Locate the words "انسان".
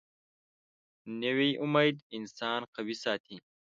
2.17-2.59